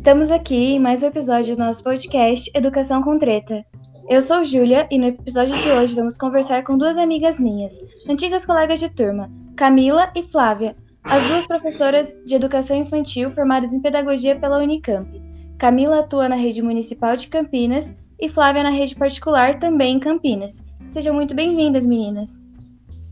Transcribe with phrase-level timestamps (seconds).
[0.00, 3.62] Estamos aqui em mais um episódio do nosso podcast Educação com Treta.
[4.08, 7.78] Eu sou Júlia e no episódio de hoje vamos conversar com duas amigas minhas,
[8.08, 10.74] antigas colegas de turma, Camila e Flávia,
[11.04, 15.06] as duas professoras de educação infantil formadas em pedagogia pela Unicamp.
[15.58, 20.64] Camila atua na rede municipal de Campinas e Flávia na rede particular também em Campinas.
[20.88, 22.40] Sejam muito bem-vindas, meninas.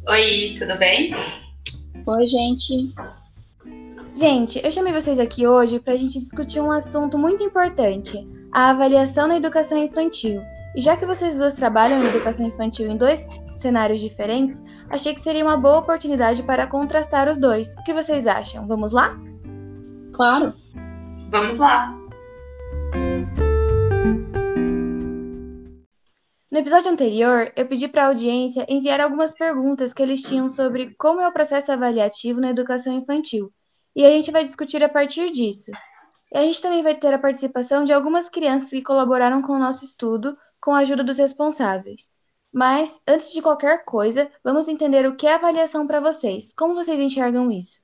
[0.09, 1.15] Oi, tudo bem?
[2.07, 2.95] Oi, gente.
[4.19, 8.19] Gente, eu chamei vocês aqui hoje para a gente discutir um assunto muito importante:
[8.53, 10.43] a avaliação na educação infantil.
[10.75, 15.21] E já que vocês duas trabalham em educação infantil em dois cenários diferentes, achei que
[15.21, 17.73] seria uma boa oportunidade para contrastar os dois.
[17.77, 18.67] O que vocês acham?
[18.67, 19.17] Vamos lá?
[20.13, 20.53] Claro.
[21.31, 21.97] Vamos lá.
[26.51, 30.93] No episódio anterior, eu pedi para a audiência enviar algumas perguntas que eles tinham sobre
[30.99, 33.53] como é o processo avaliativo na educação infantil
[33.95, 35.71] e a gente vai discutir a partir disso.
[36.33, 39.59] E a gente também vai ter a participação de algumas crianças que colaboraram com o
[39.59, 42.11] nosso estudo com a ajuda dos responsáveis.
[42.53, 46.53] Mas, antes de qualquer coisa, vamos entender o que é avaliação para vocês.
[46.57, 47.81] Como vocês enxergam isso?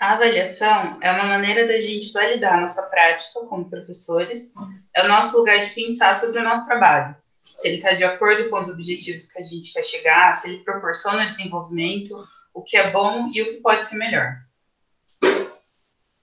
[0.00, 4.52] A avaliação é uma maneira da gente validar a nossa prática como professores,
[4.96, 7.14] é o nosso lugar de pensar sobre o nosso trabalho.
[7.36, 10.64] Se ele está de acordo com os objetivos que a gente quer chegar, se ele
[10.64, 12.14] proporciona desenvolvimento,
[12.54, 14.36] o que é bom e o que pode ser melhor.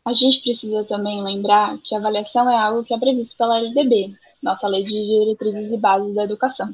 [0.08, 4.14] A gente precisa também lembrar que a avaliação é algo que é previsto pela LDB,
[4.42, 6.74] nossa Lei de Diretrizes e Bases da Educação.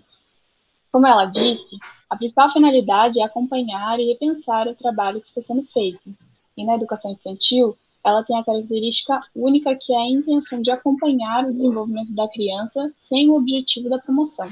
[0.92, 1.76] Como ela disse,
[2.08, 6.16] a principal finalidade é acompanhar e repensar o trabalho que está sendo feito.
[6.56, 7.76] E na educação infantil,
[8.06, 12.94] ela tem a característica única que é a intenção de acompanhar o desenvolvimento da criança
[13.00, 14.48] sem o objetivo da promoção.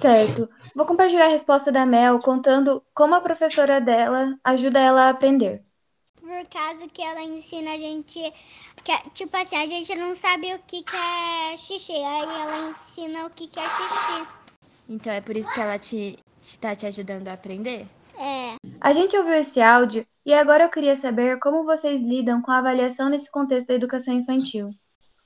[0.00, 0.48] Certo.
[0.74, 5.67] Vou compartilhar a resposta da Mel contando como a professora dela ajuda ela a aprender
[6.28, 8.20] por causa que ela ensina a gente.
[8.84, 11.92] Que, tipo assim, a gente não sabe o que, que é xixi.
[11.92, 14.28] Aí ela ensina o que, que é xixi.
[14.88, 17.86] Então é por isso que ela te está te ajudando a aprender?
[18.18, 18.56] É.
[18.80, 22.58] A gente ouviu esse áudio e agora eu queria saber como vocês lidam com a
[22.58, 24.70] avaliação nesse contexto da educação infantil.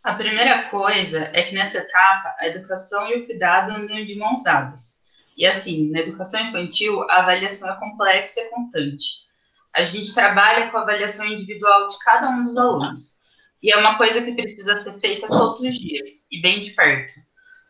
[0.02, 4.42] A primeira coisa é que nessa etapa a educação e o cuidado andam de mãos
[4.42, 5.00] dadas.
[5.36, 9.31] E assim, na educação infantil, a avaliação é complexa e constante
[9.74, 13.22] a gente trabalha com a avaliação individual de cada um dos alunos.
[13.62, 17.12] E é uma coisa que precisa ser feita todos os dias e bem de perto.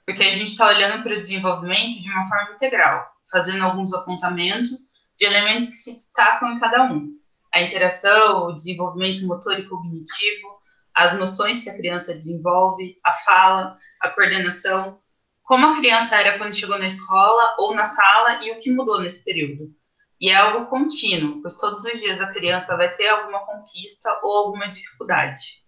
[0.06, 5.12] Porque a gente está olhando para o desenvolvimento de uma forma integral, fazendo alguns apontamentos
[5.16, 7.08] de elementos que se destacam em cada um.
[7.54, 10.58] A interação, o desenvolvimento motor e cognitivo,
[10.94, 14.98] as noções que a criança desenvolve, a fala, a coordenação,
[15.42, 19.00] como a criança era quando chegou na escola ou na sala e o que mudou
[19.00, 19.74] nesse período.
[20.22, 24.36] E é algo contínuo, pois todos os dias a criança vai ter alguma conquista ou
[24.36, 25.64] alguma dificuldade.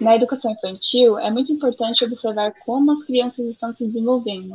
[0.00, 4.54] Na educação infantil, é muito importante observar como as crianças estão se desenvolvendo,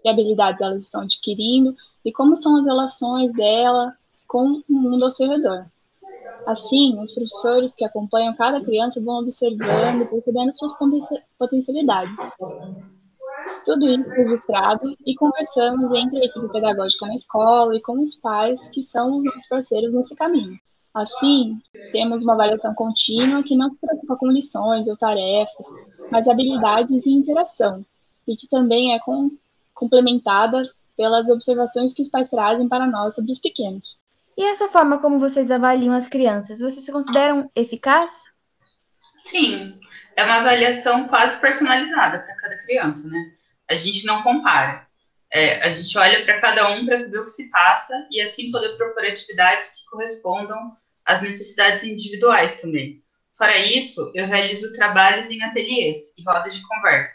[0.00, 3.92] que habilidades elas estão adquirindo e como são as relações delas
[4.28, 5.66] com o mundo ao seu redor.
[6.46, 10.72] Assim, os professores que acompanham cada criança vão observando e percebendo suas
[11.36, 12.14] potencialidades.
[13.64, 18.68] Tudo isso registrado e conversamos entre a equipe pedagógica na escola e com os pais,
[18.68, 20.58] que são os nossos parceiros nesse caminho.
[20.92, 21.60] Assim,
[21.92, 25.66] temos uma avaliação contínua que não se preocupa com lições ou tarefas,
[26.10, 27.84] mas habilidades e interação,
[28.26, 29.30] e que também é com,
[29.72, 33.96] complementada pelas observações que os pais trazem para nós sobre os pequenos.
[34.36, 38.24] E essa forma como vocês avaliam as crianças, vocês se consideram eficaz?
[39.14, 39.78] Sim,
[40.16, 43.32] é uma avaliação quase personalizada para cada criança, né?
[43.70, 44.86] A gente não compara.
[45.32, 48.50] É, a gente olha para cada um para saber o que se passa e assim
[48.50, 50.72] poder propor atividades que correspondam
[51.06, 53.00] às necessidades individuais também.
[53.38, 57.14] Fora isso, eu realizo trabalhos em ateliês e rodas de conversa.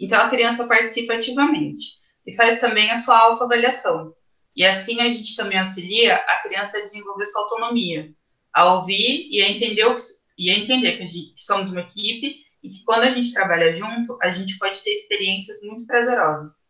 [0.00, 4.14] Então a criança participa ativamente e faz também a sua autoavaliação.
[4.56, 8.10] E assim a gente também auxilia a criança a desenvolver sua autonomia,
[8.52, 10.02] a ouvir e a entender o que,
[10.38, 13.72] e a entender que, gente, que somos uma equipe e que quando a gente trabalha
[13.74, 16.62] junto, a gente pode ter experiências muito prazerosas.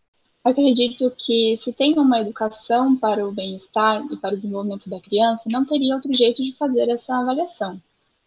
[0.45, 5.45] Acredito que se tem uma educação para o bem-estar e para o desenvolvimento da criança,
[5.47, 7.81] não teria outro jeito de fazer essa avaliação.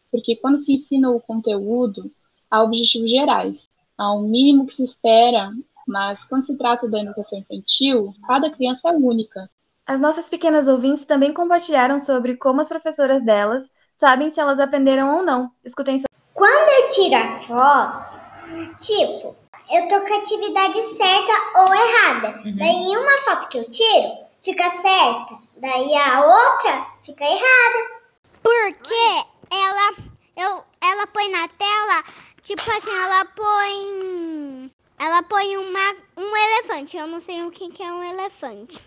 [0.10, 2.10] Porque quando se ensina o conteúdo,
[2.50, 5.52] há objetivos gerais, há um mínimo que se espera,
[5.86, 9.50] mas quando se trata da educação infantil, cada criança é única.
[9.86, 15.18] As nossas pequenas ouvintes também compartilharam sobre como as professoras delas sabem se elas aprenderam
[15.18, 15.52] ou não.
[15.66, 16.15] Escutem só.
[16.36, 19.36] Quando eu tiro a foto, tipo,
[19.72, 22.42] eu tô com a atividade certa ou errada.
[22.46, 22.58] Uhum.
[22.58, 27.96] Daí uma foto que eu tiro fica certa, daí a outra fica errada.
[28.44, 29.94] Porque ela
[30.36, 32.04] eu ela põe na tela,
[32.42, 34.72] tipo ela põe.
[35.00, 36.96] Ela põe uma, um elefante.
[36.96, 38.82] Eu não sei o que, que é um elefante.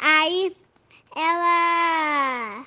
[0.00, 0.56] Aí
[1.14, 2.64] ela.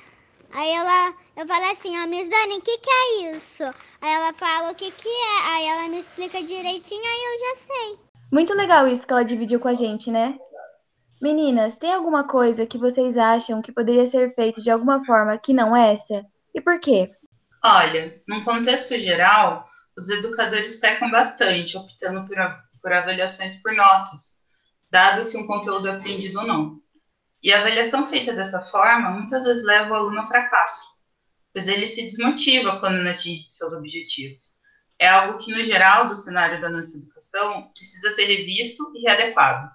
[0.51, 3.63] Aí ela, eu falo assim, ó, Miss Dani, o que, que é isso?
[4.01, 7.55] Aí ela fala o que, que é, aí ela me explica direitinho, aí eu já
[7.55, 7.99] sei.
[8.31, 10.37] Muito legal isso que ela dividiu com a gente, né?
[11.21, 15.53] Meninas, tem alguma coisa que vocês acham que poderia ser feito de alguma forma que
[15.53, 16.25] não essa?
[16.53, 17.11] E por quê?
[17.63, 19.67] Olha, num contexto geral,
[19.97, 22.37] os educadores pecam bastante, optando por,
[22.81, 24.43] por avaliações por notas,
[24.89, 26.79] dado se um conteúdo é aprendido ou não.
[27.41, 30.89] E a avaliação feita dessa forma muitas vezes leva o aluno ao fracasso,
[31.53, 34.57] pois ele se desmotiva quando não atinge seus objetivos.
[34.99, 39.71] É algo que, no geral, do cenário da nossa educação, precisa ser revisto e readequado.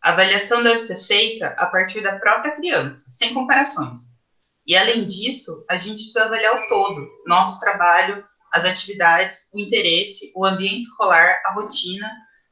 [0.00, 4.20] A avaliação deve ser feita a partir da própria criança, sem comparações.
[4.64, 10.32] E, além disso, a gente precisa avaliar o todo, nosso trabalho, as atividades, o interesse,
[10.36, 12.08] o ambiente escolar, a rotina.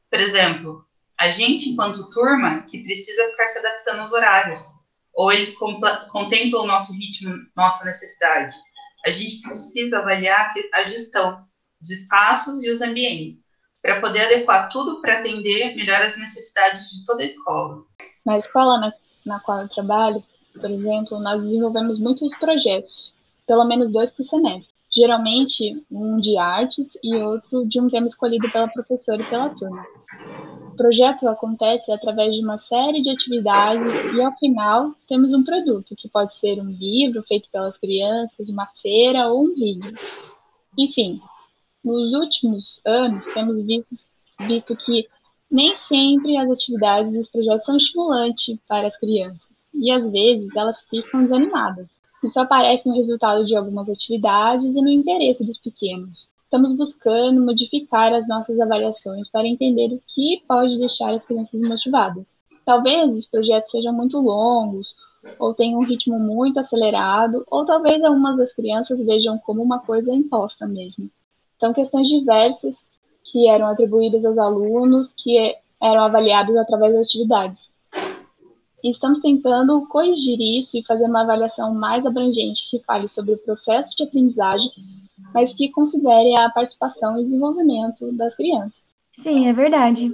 [0.09, 0.85] Por exemplo,
[1.19, 4.61] a gente, enquanto turma, que precisa ficar se adaptando aos horários,
[5.13, 8.55] ou eles contemplam o nosso ritmo, nossa necessidade.
[9.05, 11.45] A gente precisa avaliar a gestão
[11.79, 13.49] dos espaços e os ambientes,
[13.81, 17.83] para poder adequar tudo para atender melhor as necessidades de toda a escola.
[18.25, 18.93] Na escola na,
[19.25, 20.23] na qual eu trabalho,
[20.53, 23.13] por exemplo, nós desenvolvemos muitos projetos,
[23.45, 24.69] pelo menos dois por semestre.
[24.95, 29.85] Geralmente, um de artes e outro de um tema escolhido pela professora e pela turma
[30.79, 36.07] projeto acontece através de uma série de atividades e, ao final, temos um produto, que
[36.07, 39.93] pode ser um livro feito pelas crianças, uma feira ou um vídeo.
[40.77, 41.19] Enfim,
[41.83, 43.93] nos últimos anos, temos visto,
[44.39, 45.05] visto que
[45.51, 50.55] nem sempre as atividades e os projetos são estimulantes para as crianças, e às vezes
[50.55, 52.01] elas ficam desanimadas.
[52.23, 56.29] Isso aparece no resultado de algumas atividades e no interesse dos pequenos.
[56.51, 62.39] Estamos buscando modificar as nossas avaliações para entender o que pode deixar as crianças motivadas.
[62.65, 64.87] Talvez os projetos sejam muito longos,
[65.37, 70.11] ou tenham um ritmo muito acelerado, ou talvez algumas das crianças vejam como uma coisa
[70.11, 71.07] imposta mesmo.
[71.59, 72.75] São questões diversas
[73.25, 77.71] que eram atribuídas aos alunos, que eram avaliados através das atividades.
[78.83, 83.95] Estamos tentando corrigir isso e fazer uma avaliação mais abrangente que fale sobre o processo
[83.95, 84.71] de aprendizagem
[85.33, 88.83] mas que considere a participação e desenvolvimento das crianças.
[89.11, 90.11] Sim, é verdade.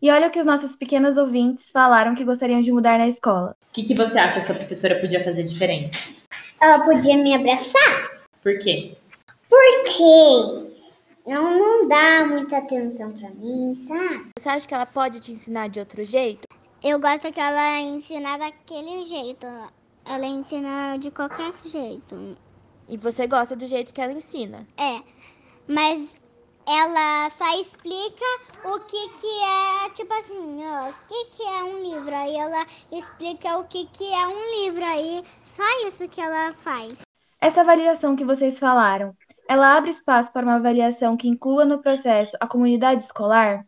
[0.00, 3.56] E olha o que os nossos pequenos ouvintes falaram que gostariam de mudar na escola.
[3.70, 6.16] O que, que você acha que sua professora podia fazer diferente?
[6.60, 8.10] Ela podia me abraçar.
[8.42, 8.96] Por quê?
[9.48, 10.68] Porque
[11.26, 14.30] ela não dá muita atenção para mim, sabe?
[14.38, 16.46] Você acha que ela pode te ensinar de outro jeito?
[16.82, 19.46] Eu gosto que ela ensina daquele jeito.
[20.04, 22.36] Ela ensina de qualquer jeito.
[22.88, 24.66] E você gosta do jeito que ela ensina.
[24.76, 25.02] É,
[25.68, 26.18] mas
[26.66, 28.24] ela só explica
[28.64, 32.14] o que que é, tipo assim, ó, o que que é um livro.
[32.14, 37.00] Aí ela explica o que que é um livro, aí só isso que ela faz.
[37.40, 39.14] Essa avaliação que vocês falaram,
[39.48, 43.66] ela abre espaço para uma avaliação que inclua no processo a comunidade escolar?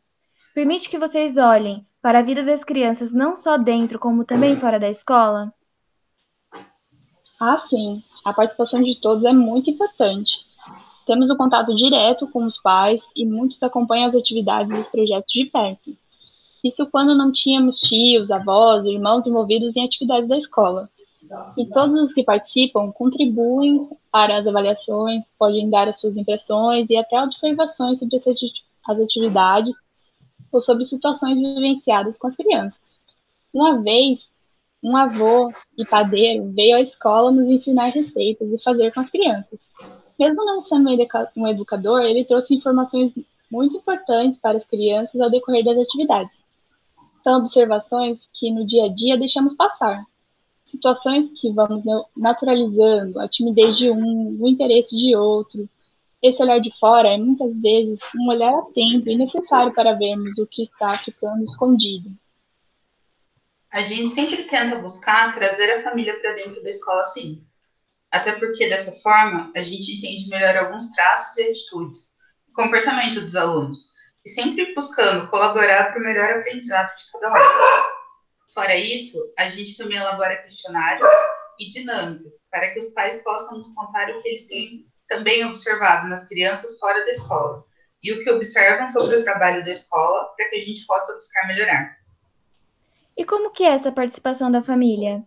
[0.55, 4.81] Permite que vocês olhem para a vida das crianças não só dentro, como também fora
[4.81, 5.53] da escola?
[7.39, 10.47] Ah, sim a participação de todos é muito importante.
[11.07, 15.33] Temos o contato direto com os pais e muitos acompanham as atividades e os projetos
[15.33, 15.97] de perto.
[16.63, 20.91] Isso quando não tínhamos tios, avós, irmãos envolvidos em atividades da escola.
[21.57, 26.97] E todos os que participam contribuem para as avaliações, podem dar as suas impressões e
[26.97, 29.77] até observações sobre as atividades
[30.51, 32.99] ou sobre situações vivenciadas com as crianças.
[33.53, 34.30] Uma vez,
[34.83, 39.59] um avô e padeiro veio à escola nos ensinar receitas e fazer com as crianças.
[40.19, 40.91] Mesmo não sendo
[41.37, 43.13] um educador, ele trouxe informações
[43.51, 46.39] muito importantes para as crianças ao decorrer das atividades.
[47.23, 50.03] São observações que no dia a dia deixamos passar.
[50.65, 51.85] Situações que vamos
[52.17, 55.69] naturalizando, a timidez de um, o interesse de outro.
[56.23, 60.47] Esse olhar de fora é muitas vezes um olhar atento e necessário para vermos o
[60.47, 62.11] que está ficando escondido
[63.73, 67.47] a gente sempre tenta buscar trazer a família para dentro da escola sim.
[68.11, 72.17] Até porque dessa forma a gente entende melhor alguns traços e atitudes,
[72.53, 78.53] comportamento dos alunos, e sempre buscando colaborar para o melhor aprendizado de cada um.
[78.53, 81.07] Fora isso, a gente também elabora questionário
[81.61, 86.09] e dinâmicas para que os pais possam nos contar o que eles têm também observado
[86.09, 87.65] nas crianças fora da escola
[88.03, 91.47] e o que observam sobre o trabalho da escola para que a gente possa buscar
[91.47, 92.00] melhorar.
[93.21, 95.23] E como que é essa participação da família?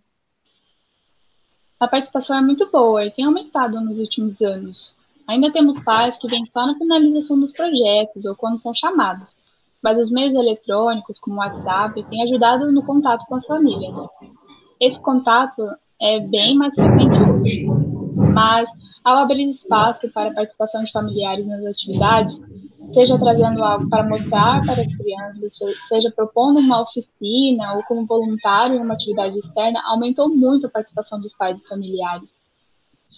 [1.79, 4.97] A participação é muito boa e tem aumentado nos últimos anos.
[5.27, 9.37] Ainda temos pais que vêm só na finalização dos projetos ou quando são chamados,
[9.79, 13.93] mas os meios eletrônicos, como o WhatsApp, têm ajudado no contato com as famílias.
[14.81, 15.61] Esse contato
[16.01, 17.67] é bem mais frequente
[18.33, 18.67] mas
[19.03, 22.41] ao abrir espaço para a participação de familiares nas atividades,
[22.91, 28.75] seja trazendo algo para mostrar para as crianças, seja propondo uma oficina ou como voluntário
[28.75, 32.31] em uma atividade externa, aumentou muito a participação dos pais e familiares.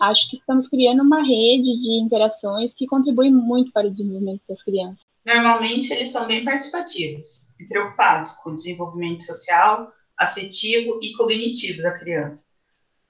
[0.02, 4.62] Acho que estamos criando uma rede de interações que contribui muito para o desenvolvimento das
[4.62, 5.06] crianças.
[5.26, 11.98] Normalmente, eles são bem participativos e preocupados com o desenvolvimento social, afetivo e cognitivo da
[11.98, 12.55] criança.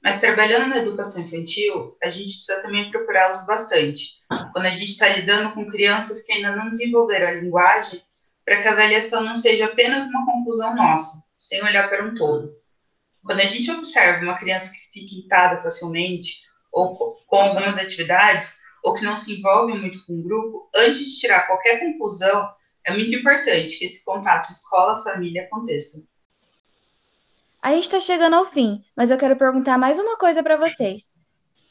[0.06, 4.22] Mas trabalhando na educação infantil, a gente precisa também procurá-los bastante,
[4.54, 8.04] quando a gente está lidando com crianças que ainda não desenvolveram a linguagem,
[8.46, 12.54] para que a avaliação não seja apenas uma conclusão nossa, sem olhar para um todo.
[13.26, 18.94] Quando a gente observa uma criança que fica irritada facilmente, ou com algumas atividades, ou
[18.94, 22.54] que não se envolve muito com o grupo, antes de tirar qualquer conclusão,
[22.86, 26.08] é muito importante que esse contato escola-família aconteça.
[27.66, 31.06] A gente está chegando ao fim, mas eu quero perguntar mais uma coisa para vocês.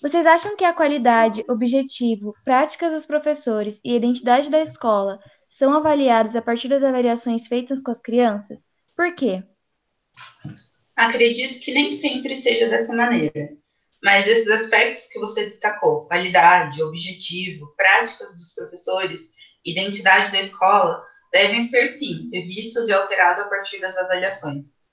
[0.03, 6.35] Vocês acham que a qualidade, objetivo, práticas dos professores e identidade da escola são avaliados
[6.35, 8.63] a partir das avaliações feitas com as crianças?
[8.97, 9.45] Por quê?
[10.97, 13.51] Acredito que nem sempre seja dessa maneira,
[14.03, 19.33] mas esses aspectos que você destacou, qualidade, objetivo, práticas dos professores,
[19.65, 21.01] identidade da escola,
[21.33, 24.84] devem ser sim revistos e alterados a partir das avaliações.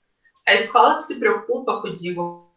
[0.46, 2.52] A escola que se preocupa com o desenvolvimento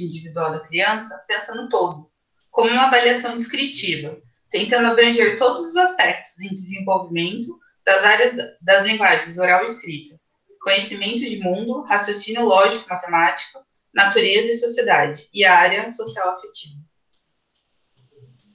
[0.00, 2.10] individual da criança pensa no todo,
[2.50, 9.36] como uma avaliação descritiva, tentando abranger todos os aspectos em desenvolvimento das áreas das linguagens
[9.38, 10.18] oral e escrita,
[10.60, 13.60] conhecimento de mundo, raciocínio lógico matemático,
[13.92, 16.78] natureza e sociedade, e a área social afetiva.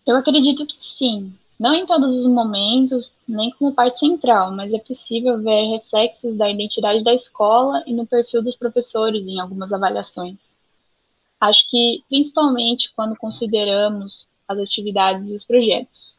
[0.08, 4.80] Eu acredito que sim, não em todos os momentos, nem como parte central, mas é
[4.80, 10.58] possível ver reflexos da identidade da escola e no perfil dos professores em algumas avaliações.
[11.40, 16.16] Acho que, principalmente quando consideramos as atividades e os projetos.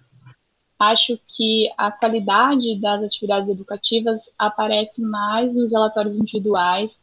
[0.78, 7.02] Acho que a qualidade das atividades educativas aparece mais nos relatórios individuais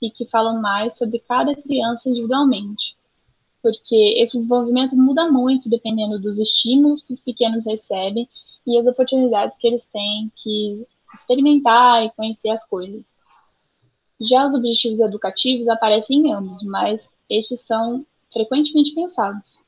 [0.00, 2.96] e que falam mais sobre cada criança individualmente
[3.64, 8.28] porque esse desenvolvimento muda muito dependendo dos estímulos que os pequenos recebem
[8.66, 13.02] e as oportunidades que eles têm que experimentar e conhecer as coisas.
[14.20, 19.58] Já os objetivos educativos aparecem em ambos, mas estes são frequentemente pensados.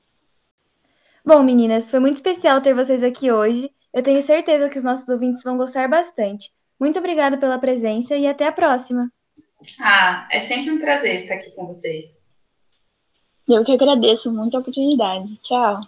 [1.25, 3.71] Bom, meninas, foi muito especial ter vocês aqui hoje.
[3.95, 6.53] Eu tenho certeza que os nossos ouvintes vão gostar bastante.
[6.79, 9.11] Muito obrigada pela presença e até a próxima.
[9.81, 12.26] Ah, é sempre um prazer estar aqui com vocês.
[13.49, 15.37] Eu que agradeço muito a oportunidade.
[15.37, 15.81] Tchau.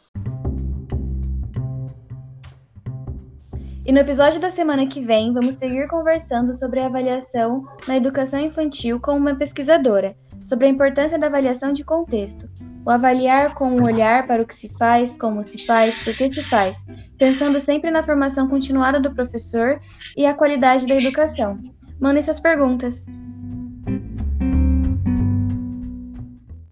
[3.85, 8.39] E no episódio da semana que vem, vamos seguir conversando sobre a avaliação na educação
[8.39, 12.49] infantil com uma pesquisadora, sobre a importância da avaliação de contexto.
[12.87, 16.33] O avaliar com um olhar para o que se faz, como se faz, por que
[16.33, 16.87] se faz,
[17.19, 19.81] pensando sempre na formação continuada do professor
[20.17, 21.59] e a qualidade da educação.
[22.01, 23.05] Mandem suas perguntas.